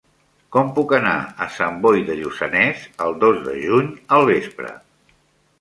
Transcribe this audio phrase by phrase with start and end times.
[0.55, 1.11] Com puc anar
[1.45, 4.77] a Sant Boi de Lluçanès el dos de juny al vespre?